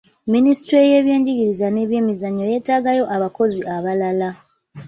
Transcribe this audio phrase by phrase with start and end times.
[0.33, 4.29] Minisitule y'ebyenjigiriza n'ebyemizannyo yeetaagayo abakozi abalala.